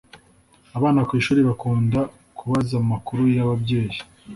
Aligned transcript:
abana 0.77 0.99
ku 1.07 1.13
ishuri 1.19 1.39
bakunda 1.47 1.99
kubaza 2.37 2.73
amakuru 2.83 3.23
ya 3.35 3.47
babyeyi 3.49 3.97